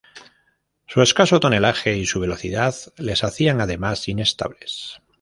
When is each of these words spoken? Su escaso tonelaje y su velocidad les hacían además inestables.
Su 0.87 1.03
escaso 1.03 1.39
tonelaje 1.39 1.95
y 1.95 2.07
su 2.07 2.19
velocidad 2.19 2.73
les 2.97 3.23
hacían 3.23 3.61
además 3.61 4.07
inestables. 4.07 4.99